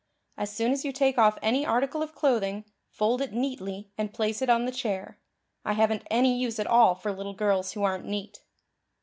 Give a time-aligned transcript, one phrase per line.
[0.35, 4.41] As soon as you take off any article of clothing fold it neatly and place
[4.41, 5.19] it on the chair.
[5.63, 8.39] I haven't any use at all for little girls who aren't neat."